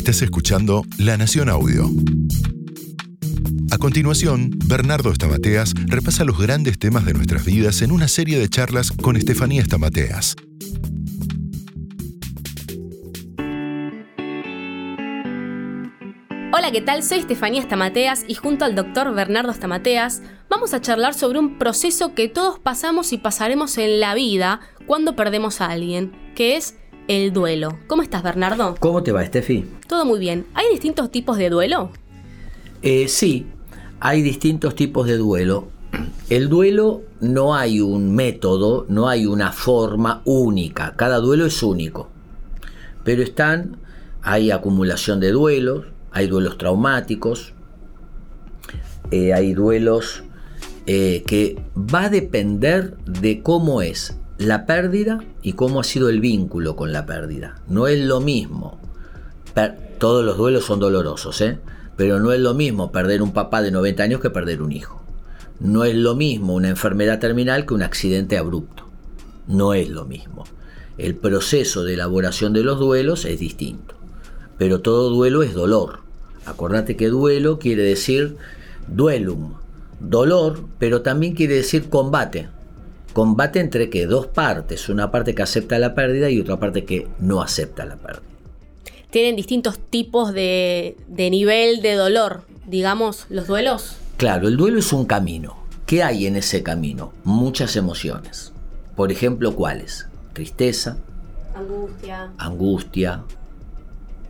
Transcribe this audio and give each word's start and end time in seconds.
Estás 0.00 0.22
escuchando 0.22 0.82
La 0.96 1.18
Nación 1.18 1.50
Audio. 1.50 1.84
A 3.70 3.76
continuación, 3.76 4.50
Bernardo 4.64 5.12
Estamateas 5.12 5.74
repasa 5.88 6.24
los 6.24 6.38
grandes 6.38 6.78
temas 6.78 7.04
de 7.04 7.12
nuestras 7.12 7.44
vidas 7.44 7.82
en 7.82 7.92
una 7.92 8.08
serie 8.08 8.38
de 8.38 8.48
charlas 8.48 8.92
con 8.92 9.16
Estefanía 9.16 9.60
Estamateas. 9.60 10.36
Hola, 16.54 16.72
¿qué 16.72 16.80
tal? 16.80 17.02
Soy 17.02 17.18
Estefanía 17.18 17.60
Estamateas 17.60 18.24
y 18.26 18.36
junto 18.36 18.64
al 18.64 18.74
doctor 18.74 19.14
Bernardo 19.14 19.52
Estamateas 19.52 20.22
vamos 20.48 20.72
a 20.72 20.80
charlar 20.80 21.12
sobre 21.12 21.38
un 21.38 21.58
proceso 21.58 22.14
que 22.14 22.28
todos 22.28 22.58
pasamos 22.58 23.12
y 23.12 23.18
pasaremos 23.18 23.76
en 23.76 24.00
la 24.00 24.14
vida 24.14 24.60
cuando 24.86 25.14
perdemos 25.14 25.60
a 25.60 25.66
alguien, 25.66 26.12
que 26.34 26.56
es 26.56 26.79
el 27.10 27.32
duelo. 27.32 27.76
¿Cómo 27.88 28.02
estás, 28.02 28.22
Bernardo? 28.22 28.76
¿Cómo 28.78 29.02
te 29.02 29.10
va, 29.10 29.24
Estefi? 29.24 29.64
Todo 29.88 30.04
muy 30.04 30.20
bien. 30.20 30.46
¿Hay 30.54 30.66
distintos 30.70 31.10
tipos 31.10 31.38
de 31.38 31.50
duelo? 31.50 31.90
Eh, 32.82 33.08
sí, 33.08 33.48
hay 33.98 34.22
distintos 34.22 34.76
tipos 34.76 35.08
de 35.08 35.16
duelo. 35.16 35.66
El 36.28 36.48
duelo 36.48 37.02
no 37.20 37.56
hay 37.56 37.80
un 37.80 38.14
método, 38.14 38.86
no 38.88 39.08
hay 39.08 39.26
una 39.26 39.50
forma 39.50 40.22
única. 40.24 40.94
Cada 40.94 41.18
duelo 41.18 41.46
es 41.46 41.64
único. 41.64 42.08
Pero 43.02 43.24
están, 43.24 43.78
hay 44.22 44.52
acumulación 44.52 45.18
de 45.18 45.32
duelos, 45.32 45.86
hay 46.12 46.28
duelos 46.28 46.58
traumáticos, 46.58 47.54
eh, 49.10 49.34
hay 49.34 49.52
duelos 49.52 50.22
eh, 50.86 51.24
que 51.26 51.60
va 51.76 52.04
a 52.04 52.08
depender 52.08 52.96
de 52.98 53.42
cómo 53.42 53.82
es 53.82 54.16
la 54.40 54.64
pérdida 54.64 55.22
y 55.42 55.52
cómo 55.52 55.80
ha 55.80 55.84
sido 55.84 56.08
el 56.08 56.20
vínculo 56.20 56.74
con 56.74 56.94
la 56.94 57.04
pérdida. 57.04 57.56
No 57.68 57.86
es 57.88 58.00
lo 58.00 58.22
mismo. 58.22 58.80
todos 59.98 60.24
los 60.24 60.38
duelos 60.38 60.64
son 60.64 60.80
dolorosos, 60.80 61.42
¿eh? 61.42 61.58
pero 61.96 62.20
no 62.20 62.32
es 62.32 62.40
lo 62.40 62.54
mismo 62.54 62.90
perder 62.90 63.20
un 63.20 63.34
papá 63.34 63.60
de 63.60 63.70
90 63.70 64.02
años 64.02 64.20
que 64.22 64.30
perder 64.30 64.62
un 64.62 64.72
hijo. 64.72 65.02
No 65.58 65.84
es 65.84 65.94
lo 65.94 66.14
mismo 66.14 66.54
una 66.54 66.70
enfermedad 66.70 67.18
terminal 67.18 67.66
que 67.66 67.74
un 67.74 67.82
accidente 67.82 68.38
abrupto. 68.38 68.86
No 69.46 69.74
es 69.74 69.90
lo 69.90 70.06
mismo. 70.06 70.44
El 70.96 71.16
proceso 71.16 71.84
de 71.84 71.92
elaboración 71.92 72.54
de 72.54 72.64
los 72.64 72.78
duelos 72.78 73.26
es 73.26 73.38
distinto. 73.38 73.94
Pero 74.56 74.80
todo 74.80 75.10
duelo 75.10 75.42
es 75.42 75.52
dolor. 75.52 76.00
Acordate 76.46 76.96
que 76.96 77.08
duelo 77.08 77.58
quiere 77.58 77.82
decir 77.82 78.38
duelum, 78.88 79.52
dolor, 80.00 80.64
pero 80.78 81.02
también 81.02 81.34
quiere 81.34 81.56
decir 81.56 81.90
combate. 81.90 82.48
Combate 83.12 83.60
entre 83.60 83.90
que 83.90 84.06
dos 84.06 84.26
partes, 84.26 84.88
una 84.88 85.10
parte 85.10 85.34
que 85.34 85.42
acepta 85.42 85.78
la 85.78 85.94
pérdida 85.94 86.30
y 86.30 86.40
otra 86.40 86.58
parte 86.58 86.84
que 86.84 87.08
no 87.18 87.42
acepta 87.42 87.84
la 87.84 87.96
pérdida 87.96 88.30
tienen 89.10 89.36
distintos 89.36 89.78
tipos 89.78 90.32
de, 90.32 90.96
nivel 91.08 91.82
de 91.82 91.94
dolor, 91.94 92.42
digamos, 92.66 93.26
los 93.28 93.46
duelos. 93.46 93.96
Claro, 94.16 94.48
el 94.48 94.56
duelo 94.56 94.78
es 94.78 94.92
un 94.92 95.04
camino. 95.04 95.56
¿Qué 95.86 96.02
hay 96.02 96.26
en 96.26 96.36
ese 96.36 96.62
camino? 96.62 97.12
Muchas 97.24 97.76
emociones. 97.76 98.52
Por 98.94 99.10
ejemplo, 99.10 99.56
¿cuáles? 99.56 100.06
Tristeza. 100.32 100.98
Angustia. 101.54 102.30
Angustia. 102.38 103.24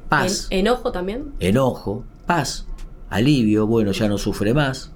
Paz. 0.08 0.46
enojo 0.50 0.90
también. 0.90 1.32
Enojo. 1.38 2.04
Paz. 2.26 2.66
Alivio. 3.10 3.66
Bueno, 3.66 3.92
ya 3.92 4.08
no 4.08 4.16
sufre 4.16 4.54
más. 4.54 4.90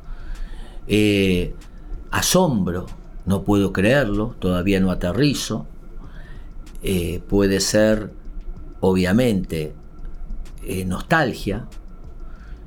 Eh, 0.87 1.55
asombro. 2.11 2.87
No 3.27 3.43
puedo 3.43 3.73
creerlo. 3.73 4.35
Todavía 4.39 4.81
no 4.81 4.91
aterrizo. 4.91 5.67
Eh, 6.83 7.23
puede 7.29 7.61
ser 7.61 8.11
obviamente, 8.87 9.73
eh, 10.63 10.85
nostalgia. 10.85 11.67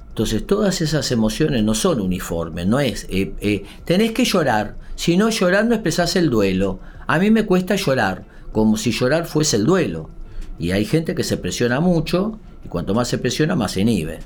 Entonces 0.10 0.48
todas 0.48 0.82
esas 0.82 1.12
emociones 1.12 1.64
no 1.64 1.76
son 1.76 2.02
uniformes, 2.02 2.66
no 2.66 2.80
es, 2.80 3.06
eh, 3.10 3.34
eh, 3.40 3.66
tenés 3.86 4.14
que 4.14 4.26
llorar, 4.26 4.78
si 4.96 5.16
no 5.16 5.30
llorando 5.30 5.76
expresás 5.76 6.16
el 6.16 6.32
duelo. 6.32 6.80
A 7.06 7.20
mí 7.20 7.30
me 7.30 7.46
cuesta 7.46 7.76
llorar, 7.76 8.26
como 8.52 8.78
si 8.78 8.92
llorar 8.92 9.28
fuese 9.28 9.58
el 9.58 9.66
duelo. 9.66 10.10
Y 10.58 10.72
hay 10.72 10.86
gente 10.86 11.14
que 11.14 11.24
se 11.24 11.38
presiona 11.38 11.80
mucho 11.80 12.40
y 12.66 12.68
cuanto 12.68 12.96
más 12.96 13.08
se 13.08 13.20
presiona 13.20 13.56
más 13.56 13.74
se 13.74 13.82
inhibe. 13.82 14.20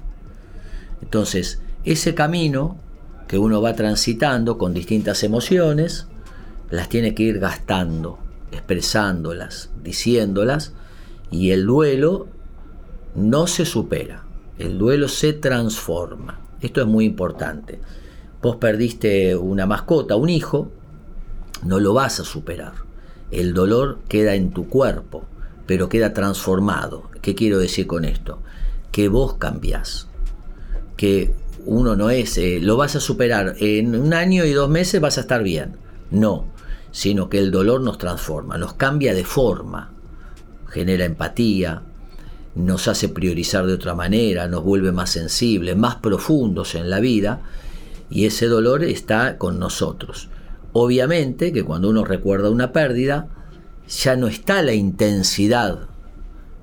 Entonces, 1.02 1.62
ese 1.84 2.16
camino 2.16 2.78
que 3.28 3.38
uno 3.38 3.62
va 3.62 3.76
transitando 3.76 4.58
con 4.58 4.74
distintas 4.74 5.24
emociones, 5.24 6.08
las 6.72 6.90
tiene 6.90 7.14
que 7.14 7.24
ir 7.24 7.40
gastando, 7.40 8.18
expresándolas, 8.52 9.70
diciéndolas, 9.84 10.74
y 11.30 11.52
el 11.52 11.66
duelo 11.66 12.28
no 13.14 13.46
se 13.46 13.66
supera, 13.66 14.24
el 14.58 14.78
duelo 14.78 15.08
se 15.08 15.34
transforma. 15.34 16.40
Esto 16.62 16.82
es 16.82 16.88
muy 16.88 17.06
importante. 17.06 17.80
Vos 18.42 18.56
perdiste 18.56 19.36
una 19.36 19.66
mascota, 19.66 20.16
un 20.16 20.30
hijo, 20.30 20.72
no 21.64 21.80
lo 21.80 21.94
vas 21.94 22.20
a 22.20 22.24
superar. 22.24 22.74
El 23.32 23.54
dolor 23.54 24.00
queda 24.08 24.36
en 24.36 24.52
tu 24.52 24.68
cuerpo, 24.68 25.26
pero 25.66 25.90
queda 25.90 26.14
transformado. 26.14 27.10
¿Qué 27.22 27.36
quiero 27.36 27.60
decir 27.60 27.88
con 27.88 28.06
esto? 28.06 28.40
Que 28.92 29.10
vos 29.10 29.36
cambiás. 29.36 30.08
Que 30.98 31.34
uno 31.66 31.96
no 31.96 32.10
es, 32.10 32.38
eh, 32.38 32.60
lo 32.62 32.78
vas 32.78 32.96
a 32.96 33.00
superar 33.00 33.56
en 33.60 33.96
un 33.96 34.14
año 34.14 34.46
y 34.46 34.52
dos 34.52 34.70
meses 34.70 35.02
vas 35.02 35.18
a 35.18 35.22
estar 35.22 35.44
bien. 35.44 35.78
No, 36.10 36.46
sino 36.92 37.30
que 37.30 37.40
el 37.40 37.52
dolor 37.52 37.82
nos 37.82 37.98
transforma, 37.98 38.58
nos 38.58 38.74
cambia 38.74 39.14
de 39.14 39.24
forma 39.24 39.92
genera 40.72 41.06
empatía, 41.06 41.84
nos 42.56 42.88
hace 42.88 43.10
priorizar 43.10 43.66
de 43.66 43.74
otra 43.74 43.94
manera, 43.94 44.48
nos 44.48 44.64
vuelve 44.64 44.92
más 44.92 45.12
sensibles, 45.12 45.78
más 45.78 45.96
profundos 45.96 46.76
en 46.76 46.90
la 46.90 47.00
vida 47.00 47.42
y 48.10 48.26
ese 48.26 48.48
dolor 48.48 48.84
está 48.84 49.38
con 49.38 49.60
nosotros. 49.60 50.30
Obviamente 50.74 51.52
que 51.52 51.64
cuando 51.64 51.90
uno 51.90 52.04
recuerda 52.06 52.50
una 52.50 52.72
pérdida, 52.72 53.28
ya 53.88 54.16
no 54.16 54.28
está 54.28 54.64
la 54.64 54.74
intensidad 54.74 55.88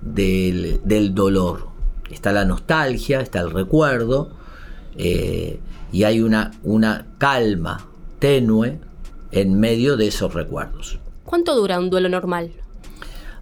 del, 0.00 1.14
dolor, 1.14 1.68
está 2.10 2.32
la 2.32 2.44
nostalgia, 2.44 3.20
está 3.20 3.40
el 3.40 3.50
recuerdo 3.50 4.30
eh, 4.96 5.60
y 5.92 6.04
hay 6.04 6.20
una, 6.20 6.52
una 6.62 7.06
calma 7.18 7.86
tenue 8.18 8.80
en 9.32 9.58
medio 9.58 9.96
de 9.96 10.08
esos 10.08 10.34
recuerdos. 10.34 10.98
¿Cuánto 11.24 11.54
dura 11.54 11.78
un 11.78 11.90
duelo 11.90 12.08
normal? 12.08 12.52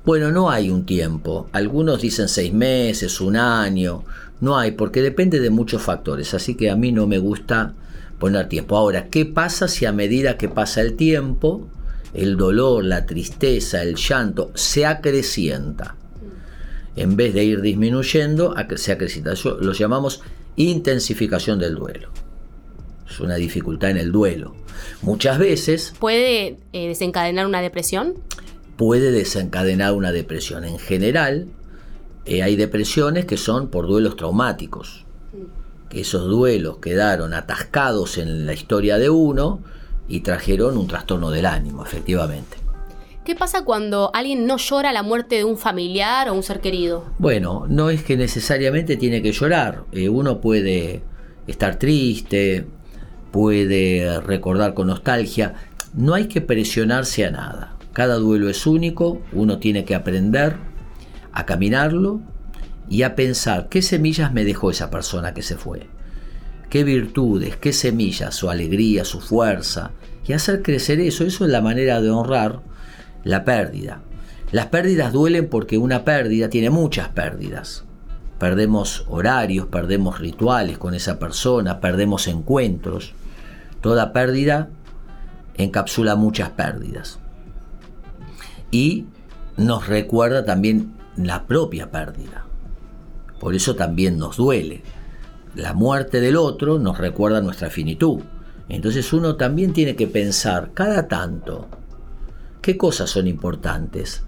Bueno, 0.04 0.30
no 0.30 0.50
hay 0.50 0.70
un 0.70 0.86
tiempo. 0.86 1.48
Algunos 1.52 2.00
dicen 2.00 2.28
seis 2.28 2.52
meses, 2.52 3.20
un 3.20 3.36
año. 3.36 4.04
No 4.40 4.56
hay, 4.58 4.72
porque 4.72 5.02
depende 5.02 5.40
de 5.40 5.50
muchos 5.50 5.82
factores. 5.82 6.32
Así 6.34 6.54
que 6.54 6.70
a 6.70 6.76
mí 6.76 6.92
no 6.92 7.06
me 7.06 7.18
gusta 7.18 7.74
poner 8.18 8.48
tiempo. 8.48 8.76
Ahora, 8.76 9.08
¿qué 9.08 9.26
pasa 9.26 9.68
si 9.68 9.84
a 9.84 9.92
medida 9.92 10.36
que 10.36 10.48
pasa 10.48 10.80
el 10.80 10.94
tiempo, 10.94 11.66
el 12.14 12.36
dolor, 12.36 12.84
la 12.84 13.04
tristeza, 13.06 13.82
el 13.82 13.96
llanto 13.96 14.52
se 14.54 14.86
acrecienta? 14.86 15.96
En 16.94 17.16
vez 17.16 17.34
de 17.34 17.44
ir 17.44 17.60
disminuyendo, 17.60 18.54
se 18.76 18.92
acrecienta. 18.92 19.32
Eso 19.32 19.58
lo 19.60 19.72
llamamos 19.72 20.22
intensificación 20.56 21.58
del 21.58 21.74
duelo. 21.74 22.10
Es 23.08 23.20
una 23.20 23.36
dificultad 23.36 23.90
en 23.90 23.98
el 23.98 24.12
duelo. 24.12 24.54
Muchas 25.02 25.38
veces... 25.38 25.94
¿Puede 25.98 26.58
eh, 26.72 26.88
desencadenar 26.88 27.46
una 27.46 27.60
depresión? 27.60 28.14
puede 28.76 29.10
desencadenar 29.10 29.92
una 29.92 30.12
depresión. 30.12 30.64
En 30.64 30.78
general, 30.78 31.48
eh, 32.24 32.42
hay 32.42 32.56
depresiones 32.56 33.24
que 33.24 33.36
son 33.36 33.68
por 33.68 33.86
duelos 33.86 34.16
traumáticos, 34.16 35.04
que 35.88 36.00
esos 36.00 36.28
duelos 36.28 36.78
quedaron 36.78 37.34
atascados 37.34 38.18
en 38.18 38.46
la 38.46 38.52
historia 38.52 38.98
de 38.98 39.10
uno 39.10 39.60
y 40.08 40.20
trajeron 40.20 40.76
un 40.76 40.86
trastorno 40.86 41.30
del 41.30 41.46
ánimo, 41.46 41.84
efectivamente. 41.84 42.58
¿Qué 43.24 43.34
pasa 43.34 43.64
cuando 43.64 44.12
alguien 44.14 44.46
no 44.46 44.56
llora 44.56 44.92
la 44.92 45.02
muerte 45.02 45.36
de 45.36 45.44
un 45.44 45.58
familiar 45.58 46.28
o 46.28 46.34
un 46.34 46.44
ser 46.44 46.60
querido? 46.60 47.04
Bueno, 47.18 47.66
no 47.68 47.90
es 47.90 48.04
que 48.04 48.16
necesariamente 48.16 48.96
tiene 48.96 49.20
que 49.20 49.32
llorar. 49.32 49.82
Eh, 49.90 50.08
uno 50.08 50.40
puede 50.40 51.02
estar 51.48 51.76
triste, 51.76 52.66
puede 53.36 54.18
recordar 54.22 54.72
con 54.72 54.86
nostalgia. 54.86 55.56
No 55.92 56.14
hay 56.14 56.26
que 56.26 56.40
presionarse 56.40 57.26
a 57.26 57.30
nada. 57.30 57.76
Cada 57.92 58.14
duelo 58.14 58.48
es 58.48 58.66
único, 58.66 59.20
uno 59.30 59.58
tiene 59.58 59.84
que 59.84 59.94
aprender 59.94 60.56
a 61.32 61.44
caminarlo 61.44 62.22
y 62.88 63.02
a 63.02 63.14
pensar 63.14 63.68
qué 63.68 63.82
semillas 63.82 64.32
me 64.32 64.46
dejó 64.46 64.70
esa 64.70 64.88
persona 64.88 65.34
que 65.34 65.42
se 65.42 65.56
fue, 65.56 65.86
qué 66.70 66.82
virtudes, 66.82 67.56
qué 67.56 67.74
semillas, 67.74 68.34
su 68.34 68.48
alegría, 68.48 69.04
su 69.04 69.20
fuerza, 69.20 69.90
y 70.26 70.32
hacer 70.32 70.62
crecer 70.62 70.98
eso. 71.00 71.22
Eso 71.22 71.44
es 71.44 71.50
la 71.50 71.60
manera 71.60 72.00
de 72.00 72.08
honrar 72.08 72.60
la 73.22 73.44
pérdida. 73.44 74.00
Las 74.50 74.68
pérdidas 74.68 75.12
duelen 75.12 75.50
porque 75.50 75.76
una 75.76 76.06
pérdida 76.06 76.48
tiene 76.48 76.70
muchas 76.70 77.10
pérdidas. 77.10 77.84
Perdemos 78.38 79.04
horarios, 79.08 79.66
perdemos 79.66 80.20
rituales 80.20 80.78
con 80.78 80.94
esa 80.94 81.18
persona, 81.18 81.80
perdemos 81.80 82.28
encuentros. 82.28 83.12
Toda 83.86 84.12
pérdida 84.12 84.68
encapsula 85.56 86.16
muchas 86.16 86.50
pérdidas 86.50 87.20
y 88.72 89.04
nos 89.56 89.86
recuerda 89.86 90.44
también 90.44 90.96
la 91.16 91.46
propia 91.46 91.92
pérdida. 91.92 92.46
Por 93.38 93.54
eso 93.54 93.76
también 93.76 94.18
nos 94.18 94.38
duele. 94.38 94.82
La 95.54 95.72
muerte 95.72 96.20
del 96.20 96.34
otro 96.34 96.80
nos 96.80 96.98
recuerda 96.98 97.40
nuestra 97.40 97.70
finitud. 97.70 98.22
Entonces 98.68 99.12
uno 99.12 99.36
también 99.36 99.72
tiene 99.72 99.94
que 99.94 100.08
pensar 100.08 100.72
cada 100.74 101.06
tanto 101.06 101.68
qué 102.62 102.76
cosas 102.76 103.08
son 103.08 103.28
importantes, 103.28 104.24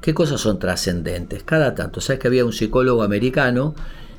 qué 0.00 0.14
cosas 0.14 0.40
son 0.40 0.58
trascendentes, 0.58 1.44
cada 1.44 1.76
tanto. 1.76 2.00
Sabes 2.00 2.18
que 2.18 2.26
había 2.26 2.44
un 2.44 2.52
psicólogo 2.52 3.04
americano 3.04 3.76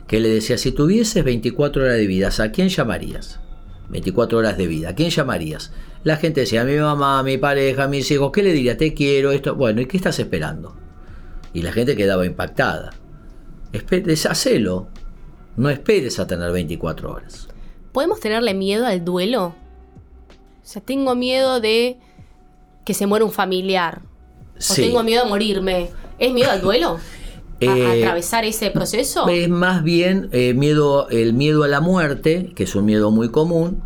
que 0.07 0.21
le 0.21 0.29
decía, 0.29 0.57
si 0.57 0.71
tuvieses 0.71 1.25
24 1.25 1.83
horas 1.83 1.97
de 1.97 2.07
vida, 2.07 2.29
¿a 2.39 2.51
quién 2.51 2.69
llamarías? 2.69 3.41
24 3.89 4.37
horas 4.37 4.57
de 4.57 4.67
vida, 4.67 4.89
¿a 4.89 4.95
quién 4.95 5.09
llamarías? 5.09 5.71
La 6.03 6.17
gente 6.17 6.41
decía, 6.41 6.61
a 6.61 6.65
mi 6.65 6.75
mamá, 6.75 7.19
a 7.19 7.23
mi 7.23 7.37
pareja, 7.37 7.83
a 7.83 7.87
mis 7.87 8.09
hijos, 8.11 8.31
¿qué 8.31 8.43
le 8.43 8.53
diría? 8.53 8.77
Te 8.77 8.93
quiero, 8.93 9.31
esto. 9.31 9.55
Bueno, 9.55 9.81
¿y 9.81 9.85
qué 9.85 9.97
estás 9.97 10.19
esperando? 10.19 10.75
Y 11.53 11.61
la 11.61 11.71
gente 11.71 11.95
quedaba 11.95 12.25
impactada. 12.25 12.91
Deshacelo. 13.71 14.87
No 15.55 15.69
esperes 15.69 16.19
a 16.19 16.27
tener 16.27 16.51
24 16.51 17.11
horas. 17.11 17.47
¿Podemos 17.91 18.19
tenerle 18.19 18.53
miedo 18.53 18.85
al 18.85 19.03
duelo? 19.03 19.47
O 19.47 20.69
sea, 20.69 20.81
tengo 20.81 21.15
miedo 21.15 21.59
de 21.59 21.97
que 22.85 22.93
se 22.93 23.07
muera 23.07 23.25
un 23.25 23.31
familiar. 23.31 24.01
O 24.57 24.73
tengo 24.75 25.03
miedo 25.03 25.23
a 25.23 25.27
morirme. 25.27 25.89
¿Es 26.19 26.31
miedo 26.33 26.51
al 26.51 26.61
duelo? 26.61 26.99
¿A, 27.61 27.77
eh, 27.77 28.03
atravesar 28.03 28.45
ese 28.45 28.69
proceso? 28.71 29.27
Es 29.27 29.49
más 29.49 29.83
bien 29.83 30.29
eh, 30.31 30.53
miedo, 30.53 31.09
el 31.09 31.33
miedo 31.33 31.63
a 31.63 31.67
la 31.67 31.81
muerte, 31.81 32.51
que 32.55 32.63
es 32.63 32.75
un 32.75 32.85
miedo 32.85 33.09
muy 33.11 33.29
común. 33.29 33.81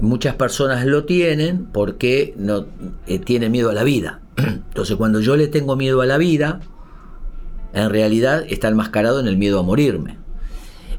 Muchas 0.00 0.34
personas 0.34 0.84
lo 0.84 1.04
tienen 1.04 1.66
porque 1.66 2.34
no 2.36 2.66
eh, 3.06 3.20
tienen 3.20 3.52
miedo 3.52 3.70
a 3.70 3.74
la 3.74 3.84
vida. 3.84 4.20
Entonces, 4.36 4.96
cuando 4.96 5.20
yo 5.20 5.36
le 5.36 5.46
tengo 5.46 5.76
miedo 5.76 6.00
a 6.00 6.06
la 6.06 6.18
vida, 6.18 6.60
en 7.72 7.90
realidad 7.90 8.44
está 8.48 8.68
enmascarado 8.68 9.20
en 9.20 9.28
el 9.28 9.36
miedo 9.36 9.60
a 9.60 9.62
morirme. 9.62 10.18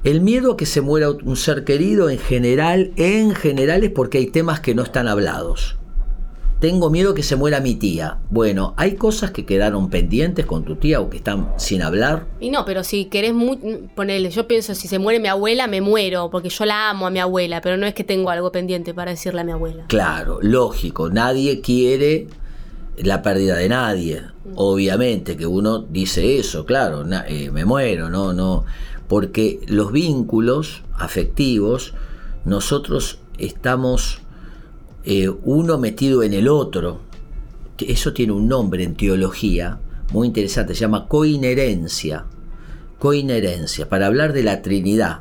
El 0.06 0.22
miedo 0.22 0.54
a 0.54 0.58
que 0.58 0.66
se 0.66 0.82
muera 0.82 1.10
un 1.10 1.36
ser 1.36 1.64
querido 1.64 2.10
en 2.10 2.20
general, 2.20 2.92
en 2.96 3.34
general 3.34 3.84
es 3.84 3.90
porque 3.90 4.20
hay 4.20 4.28
temas 4.28 4.60
que 4.60 4.76
no 4.76 4.84
están 4.84 5.08
hablados. 5.08 5.78
Tengo 6.60 6.90
miedo 6.90 7.14
que 7.14 7.22
se 7.22 7.36
muera 7.36 7.60
mi 7.60 7.76
tía. 7.76 8.20
Bueno, 8.30 8.74
hay 8.78 8.96
cosas 8.96 9.32
que 9.32 9.46
quedaron 9.46 9.90
pendientes 9.90 10.46
con 10.46 10.64
tu 10.64 10.78
tía 10.78 11.02
o 11.02 11.10
que 11.10 11.18
están 11.18 11.52
sin 11.58 11.82
hablar. 11.82 12.28
Y 12.40 12.50
no, 12.50 12.66
pero 12.66 12.84
si 12.84 13.06
querés 13.06 13.34
ponerle, 13.94 14.30
yo 14.30 14.48
pienso, 14.48 14.74
si 14.74 14.88
se 14.88 14.98
muere 14.98 15.20
mi 15.20 15.28
abuela, 15.28 15.68
me 15.68 15.82
muero, 15.82 16.30
porque 16.32 16.50
yo 16.50 16.66
la 16.66 16.90
amo 16.90 17.08
a 17.08 17.10
mi 17.10 17.20
abuela, 17.20 17.62
pero 17.62 17.78
no 17.78 17.86
es 17.86 17.94
que 17.94 18.04
tengo 18.04 18.30
algo 18.30 18.52
pendiente 18.52 18.94
para 18.94 19.12
decirle 19.12 19.42
a 19.42 19.44
mi 19.44 19.52
abuela. 19.52 19.86
Claro, 19.88 20.40
lógico, 20.42 21.10
nadie 21.10 21.62
quiere 21.62 22.28
la 22.98 23.22
pérdida 23.22 23.56
de 23.58 23.70
nadie. 23.70 24.22
Obviamente 24.56 25.36
que 25.36 25.46
uno 25.46 25.80
dice 25.80 26.38
eso, 26.38 26.66
claro, 26.66 27.04
eh, 27.28 27.52
me 27.52 27.66
muero, 27.66 28.10
no, 28.10 28.34
no, 28.34 28.66
porque 29.08 29.60
los 29.68 29.92
vínculos 29.92 30.84
afectivos, 30.98 31.94
nosotros 32.46 33.20
estamos 33.38 34.22
eh, 35.06 35.30
uno 35.44 35.78
metido 35.78 36.24
en 36.24 36.34
el 36.34 36.48
otro. 36.48 37.02
Eso 37.78 38.14
tiene 38.14 38.34
un 38.34 38.48
nombre 38.48 38.84
en 38.84 38.96
teología 38.96 39.80
muy 40.12 40.28
interesante, 40.28 40.74
se 40.74 40.82
llama 40.82 41.08
coinherencia. 41.08 42.26
Coinherencia, 43.00 43.90
para 43.90 44.08
hablar 44.08 44.34
de 44.34 44.44
la 44.44 44.62
Trinidad. 44.62 45.20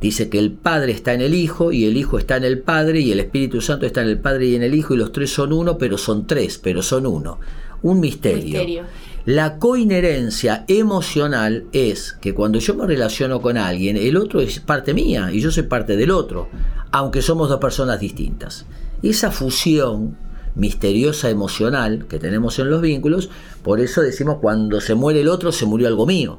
Dice 0.00 0.28
que 0.28 0.38
el 0.38 0.52
Padre 0.52 0.92
está 0.92 1.14
en 1.14 1.22
el 1.22 1.34
Hijo 1.34 1.72
y 1.72 1.84
el 1.86 1.96
Hijo 1.96 2.18
está 2.18 2.36
en 2.36 2.44
el 2.44 2.58
Padre 2.58 3.00
y 3.00 3.12
el 3.12 3.20
Espíritu 3.20 3.60
Santo 3.60 3.86
está 3.86 4.02
en 4.02 4.08
el 4.08 4.18
Padre 4.18 4.46
y 4.46 4.54
en 4.56 4.62
el 4.62 4.74
Hijo 4.74 4.94
y 4.94 4.98
los 4.98 5.12
tres 5.12 5.30
son 5.30 5.52
uno, 5.52 5.78
pero 5.78 5.96
son 5.96 6.26
tres, 6.26 6.58
pero 6.58 6.82
son 6.82 7.06
uno. 7.06 7.38
Un 7.82 8.00
misterio. 8.00 8.84
La 9.24 9.58
coinherencia 9.58 10.64
emocional 10.68 11.64
es 11.72 12.12
que 12.20 12.34
cuando 12.34 12.58
yo 12.58 12.74
me 12.74 12.86
relaciono 12.86 13.40
con 13.40 13.56
alguien, 13.56 13.96
el 13.96 14.16
otro 14.16 14.40
es 14.40 14.60
parte 14.60 14.92
mía 14.92 15.30
y 15.32 15.40
yo 15.40 15.50
soy 15.50 15.64
parte 15.64 15.96
del 15.96 16.10
otro, 16.10 16.48
aunque 16.90 17.22
somos 17.22 17.48
dos 17.48 17.60
personas 17.60 17.98
distintas. 18.00 18.66
Esa 19.02 19.30
fusión 19.30 20.16
misteriosa 20.54 21.28
emocional 21.30 22.06
que 22.08 22.18
tenemos 22.18 22.58
en 22.58 22.70
los 22.70 22.80
vínculos, 22.80 23.30
por 23.62 23.80
eso 23.80 24.00
decimos 24.00 24.38
cuando 24.40 24.80
se 24.80 24.94
muere 24.94 25.20
el 25.20 25.28
otro 25.28 25.52
se 25.52 25.66
murió 25.66 25.86
algo 25.86 26.06
mío. 26.06 26.38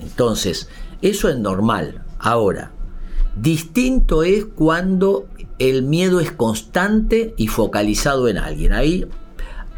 Entonces, 0.00 0.68
eso 1.02 1.28
es 1.28 1.36
normal. 1.36 2.02
Ahora, 2.18 2.72
distinto 3.36 4.22
es 4.22 4.44
cuando 4.44 5.26
el 5.58 5.82
miedo 5.82 6.20
es 6.20 6.32
constante 6.32 7.34
y 7.36 7.48
focalizado 7.48 8.28
en 8.28 8.38
alguien. 8.38 8.72
Ahí 8.72 9.06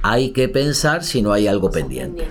hay 0.03 0.31
que 0.31 0.49
pensar 0.49 1.05
si 1.05 1.23
no 1.23 1.33
hay 1.33 1.47
algo 1.47 1.71
pendiente. 1.71 2.27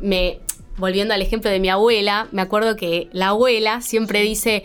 Me, 0.00 0.40
volviendo 0.78 1.14
al 1.14 1.22
ejemplo 1.22 1.50
de 1.50 1.60
mi 1.60 1.68
abuela, 1.68 2.28
me 2.32 2.42
acuerdo 2.42 2.76
que 2.76 3.08
la 3.12 3.28
abuela 3.28 3.80
siempre 3.80 4.22
dice, 4.22 4.64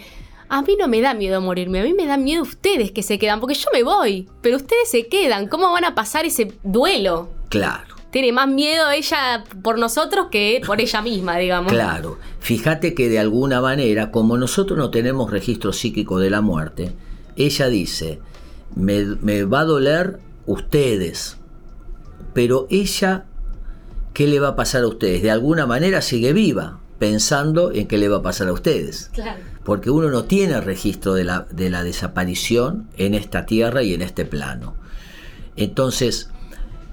a 0.51 0.61
mí 0.63 0.75
no 0.77 0.89
me 0.89 0.99
da 0.99 1.13
miedo 1.13 1.39
morirme, 1.39 1.79
a 1.79 1.83
mí 1.83 1.93
me 1.93 2.05
da 2.05 2.17
miedo 2.17 2.43
ustedes 2.43 2.91
que 2.91 3.03
se 3.03 3.17
quedan, 3.17 3.39
porque 3.39 3.55
yo 3.55 3.69
me 3.71 3.83
voy, 3.83 4.27
pero 4.41 4.57
ustedes 4.57 4.89
se 4.89 5.07
quedan, 5.07 5.47
¿cómo 5.47 5.71
van 5.71 5.85
a 5.85 5.95
pasar 5.95 6.25
ese 6.25 6.53
duelo? 6.61 7.29
Claro 7.47 7.95
tiene 8.11 8.33
más 8.33 8.49
miedo 8.49 8.91
ella 8.91 9.45
por 9.63 9.79
nosotros 9.79 10.27
que 10.29 10.61
por 10.67 10.81
ella 10.81 11.01
misma, 11.01 11.37
digamos. 11.37 11.71
Claro, 11.71 12.17
fíjate 12.41 12.93
que 12.93 13.07
de 13.07 13.19
alguna 13.19 13.61
manera, 13.61 14.11
como 14.11 14.37
nosotros 14.37 14.77
no 14.77 14.91
tenemos 14.91 15.31
registro 15.31 15.71
psíquico 15.71 16.19
de 16.19 16.29
la 16.29 16.41
muerte, 16.41 16.91
ella 17.37 17.69
dice, 17.69 18.19
me, 18.75 19.05
me 19.21 19.45
va 19.45 19.61
a 19.61 19.65
doler 19.65 20.19
ustedes, 20.45 21.37
pero 22.33 22.67
ella, 22.69 23.27
¿qué 24.13 24.27
le 24.27 24.41
va 24.41 24.49
a 24.49 24.55
pasar 24.57 24.83
a 24.83 24.87
ustedes? 24.87 25.23
De 25.23 25.31
alguna 25.31 25.65
manera 25.65 26.01
sigue 26.01 26.33
viva, 26.33 26.81
pensando 26.99 27.71
en 27.71 27.87
qué 27.87 27.97
le 27.97 28.09
va 28.09 28.17
a 28.17 28.21
pasar 28.21 28.49
a 28.49 28.53
ustedes. 28.53 29.09
Claro. 29.13 29.50
Porque 29.63 29.89
uno 29.89 30.09
no 30.09 30.25
tiene 30.25 30.59
registro 30.61 31.13
de 31.13 31.23
la, 31.23 31.47
de 31.51 31.69
la 31.69 31.83
desaparición 31.83 32.87
en 32.97 33.13
esta 33.13 33.45
tierra 33.45 33.83
y 33.83 33.93
en 33.93 34.01
este 34.01 34.25
plano. 34.25 34.75
Entonces, 35.55 36.29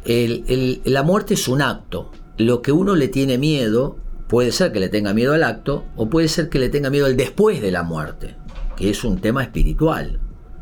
la 0.05 1.03
muerte 1.03 1.35
es 1.35 1.49
un 1.49 1.63
acto. 1.63 2.11
Lo 2.37 2.63
que 2.63 2.73
uno 2.73 2.95
le 2.95 3.09
tiene 3.09 3.39
miedo 3.39 3.97
puede 4.29 4.53
ser 4.53 4.73
que 4.73 4.81
le 4.81 4.89
tenga 4.89 5.15
miedo 5.15 5.35
al 5.35 5.43
acto 5.43 5.85
o 5.97 6.09
puede 6.09 6.29
ser 6.29 6.49
que 6.49 6.59
le 6.59 6.69
tenga 6.69 6.91
miedo 6.91 7.07
al 7.07 7.17
después 7.17 7.61
de 7.61 7.71
la 7.71 7.83
muerte, 7.83 8.37
que 8.77 8.91
es 8.91 9.05
un 9.05 9.21
tema 9.21 9.43
espiritual. 9.43 10.21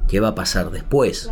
¿Qué 0.08 0.20
va 0.20 0.28
a 0.28 0.34
pasar 0.34 0.70
después? 0.70 1.30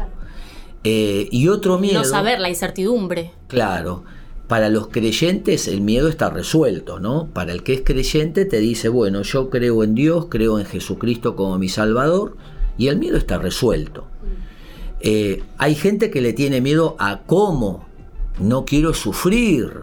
Eh, 0.83 1.29
y 1.31 1.49
otro 1.49 1.79
miedo... 1.79 2.01
No 2.01 2.05
saber, 2.05 2.41
la 2.41 2.49
incertidumbre. 2.49 3.33
Claro. 3.47 4.05
Para 4.49 4.69
los 4.69 4.89
creyentes 4.89 5.69
el 5.69 5.81
miedo 5.81 6.09
está 6.09 6.29
resuelto, 6.31 7.01
¿no? 7.01 7.29
Para 7.33 7.53
el 7.53 7.63
que 7.63 7.75
es 7.75 7.83
creyente 7.83 8.45
te 8.45 8.59
dice, 8.59 8.89
bueno, 8.89 9.23
yo 9.23 9.49
creo 9.49 9.83
en 9.83 9.95
Dios, 9.95 10.27
creo 10.29 10.59
en 10.59 10.67
Jesucristo 10.67 11.35
como 11.35 11.59
mi 11.59 11.69
Salvador, 11.69 12.37
y 12.77 12.89
el 12.89 12.99
miedo 12.99 13.17
está 13.17 13.39
resuelto. 13.39 14.03
Mm. 14.03 14.55
Eh, 15.01 15.43
hay 15.59 15.75
gente 15.75 16.11
que 16.11 16.21
le 16.21 16.33
tiene 16.33 16.61
miedo 16.61 16.97
a 16.99 17.23
cómo 17.27 17.87
no 18.39 18.65
quiero 18.65 18.95
sufrir. 18.95 19.83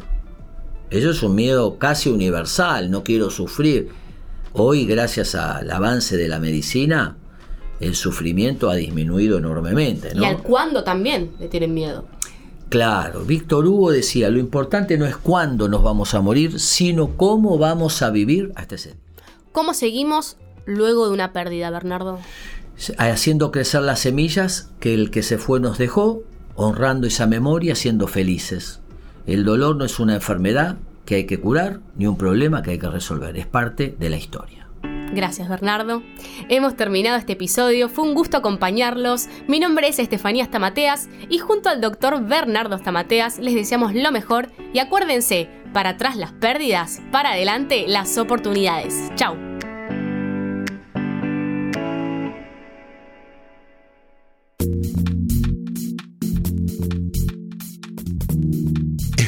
Eso 0.90 1.12
es 1.12 1.24
un 1.24 1.36
miedo 1.36 1.78
casi 1.78 2.10
universal, 2.10 2.92
no 2.92 3.04
quiero 3.04 3.30
sufrir. 3.30 3.90
Hoy, 4.54 4.86
gracias 4.86 5.36
al 5.36 5.72
avance 5.72 6.18
de 6.18 6.28
la 6.28 6.40
medicina, 6.40 7.18
el 7.80 7.96
sufrimiento 7.96 8.70
ha 8.70 8.76
disminuido 8.76 9.38
enormemente. 9.38 10.12
Y 10.14 10.26
al 10.26 10.44
cuándo 10.44 10.84
también 10.84 11.32
le 11.40 11.48
tienen 11.48 11.74
miedo. 11.74 12.06
Claro, 12.72 13.26
Víctor 13.26 13.68
Hugo 13.68 13.92
decía, 13.92 14.30
lo 14.30 14.40
importante 14.40 14.98
no 14.98 15.06
es 15.06 15.18
cuándo 15.18 15.68
nos 15.68 15.84
vamos 15.84 16.14
a 16.14 16.22
morir, 16.22 16.58
sino 16.58 17.18
cómo 17.18 17.58
vamos 17.58 18.02
a 18.02 18.12
vivir 18.12 18.54
hasta 18.56 18.76
ese 18.76 18.96
¿Cómo 19.52 19.74
seguimos 19.74 20.38
luego 20.66 21.06
de 21.06 21.14
una 21.14 21.34
pérdida, 21.34 21.70
Bernardo? 21.70 22.20
Haciendo 22.98 23.52
crecer 23.52 23.82
las 23.82 24.00
semillas 24.00 24.72
que 24.80 24.94
el 24.94 25.12
que 25.12 25.22
se 25.22 25.38
fue 25.38 25.60
nos 25.60 25.78
dejó 25.78 26.24
honrando 26.56 27.08
esa 27.08 27.28
memoria, 27.28 27.76
siendo 27.76 28.08
felices. 28.08 28.80
El 29.28 29.44
dolor 29.44 29.76
no 29.76 29.84
es 29.84 30.00
una 30.00 30.16
enfermedad 30.16 30.78
que 31.04 31.16
hay 31.16 31.26
que 31.26 31.42
curar, 31.42 31.82
ni 31.98 32.08
un 32.08 32.18
problema 32.18 32.64
que 32.64 32.72
hay 32.72 32.80
que 32.80 32.90
resolver, 32.90 33.36
es 33.36 33.48
parte 33.48 33.98
de 34.00 34.10
la 34.10 34.16
historia. 34.16 34.61
Gracias 35.14 35.50
Bernardo. 35.50 36.04
Hemos 36.50 36.76
terminado 36.76 37.18
este 37.18 37.34
episodio, 37.34 37.90
fue 37.90 38.06
un 38.06 38.14
gusto 38.14 38.38
acompañarlos. 38.38 39.28
Mi 39.48 39.60
nombre 39.60 39.88
es 39.88 40.00
Estefanía 40.00 40.46
Stamateas 40.46 41.10
y 41.30 41.38
junto 41.40 41.70
al 41.70 41.82
doctor 41.82 42.26
Bernardo 42.26 42.78
Stamateas 42.78 43.38
les 43.40 43.54
deseamos 43.54 43.94
lo 43.94 44.12
mejor 44.12 44.52
y 44.74 44.80
acuérdense, 44.80 45.50
para 45.74 45.92
atrás 45.92 46.16
las 46.16 46.32
pérdidas, 46.34 47.02
para 47.12 47.32
adelante 47.32 47.86
las 47.88 48.18
oportunidades. 48.18 49.12
Chao. 49.16 49.51